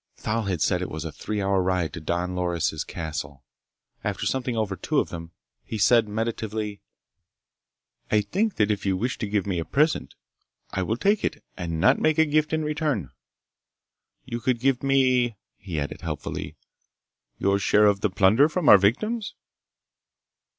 [0.17, 3.43] Thal had said it was a three hour ride to Don Loris' castle.
[4.03, 5.29] After something over two of them,
[5.63, 6.81] he said meditatively:
[8.09, 10.15] "I think that if you wish to give me a present
[10.71, 13.11] I will take it and not make a gift in return.
[14.25, 16.55] You could give me," he added helpfully,
[17.37, 19.35] "your share of the plunder from our victims."